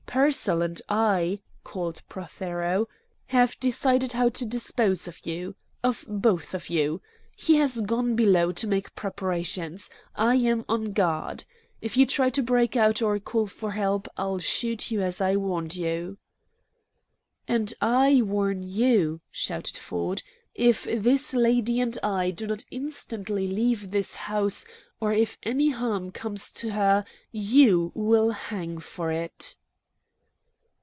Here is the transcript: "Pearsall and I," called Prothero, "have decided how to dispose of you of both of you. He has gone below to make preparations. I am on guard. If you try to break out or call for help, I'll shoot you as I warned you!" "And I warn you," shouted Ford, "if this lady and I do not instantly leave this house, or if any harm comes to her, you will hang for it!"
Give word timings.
"Pearsall 0.13 0.61
and 0.61 0.81
I," 0.89 1.39
called 1.63 2.01
Prothero, 2.09 2.89
"have 3.27 3.57
decided 3.61 4.11
how 4.11 4.27
to 4.27 4.45
dispose 4.45 5.07
of 5.07 5.25
you 5.25 5.55
of 5.85 6.03
both 6.05 6.53
of 6.53 6.69
you. 6.69 7.01
He 7.37 7.55
has 7.55 7.79
gone 7.79 8.17
below 8.17 8.51
to 8.51 8.67
make 8.67 8.93
preparations. 8.93 9.89
I 10.13 10.35
am 10.35 10.65
on 10.67 10.91
guard. 10.91 11.45
If 11.81 11.95
you 11.95 12.05
try 12.05 12.29
to 12.31 12.43
break 12.43 12.75
out 12.75 13.01
or 13.01 13.17
call 13.19 13.47
for 13.47 13.71
help, 13.71 14.09
I'll 14.17 14.39
shoot 14.39 14.91
you 14.91 15.01
as 15.01 15.21
I 15.21 15.37
warned 15.37 15.77
you!" 15.77 16.17
"And 17.47 17.73
I 17.79 18.21
warn 18.21 18.63
you," 18.63 19.21
shouted 19.31 19.77
Ford, 19.77 20.23
"if 20.53 20.83
this 20.83 21.33
lady 21.33 21.79
and 21.79 21.97
I 22.03 22.31
do 22.31 22.47
not 22.47 22.65
instantly 22.69 23.47
leave 23.47 23.91
this 23.91 24.15
house, 24.15 24.65
or 24.99 25.13
if 25.13 25.37
any 25.43 25.69
harm 25.69 26.11
comes 26.11 26.51
to 26.59 26.71
her, 26.71 27.05
you 27.31 27.93
will 27.95 28.31
hang 28.31 28.79
for 28.79 29.09
it!" 29.13 29.55